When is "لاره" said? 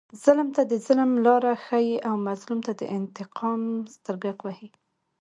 1.25-1.53